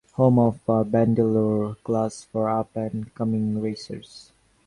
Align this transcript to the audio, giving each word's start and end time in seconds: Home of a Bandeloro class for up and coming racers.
Home 0.13 0.39
of 0.39 0.59
a 0.67 0.83
Bandeloro 0.83 1.75
class 1.83 2.23
for 2.23 2.49
up 2.49 2.75
and 2.75 3.13
coming 3.13 3.61
racers. 3.61 4.31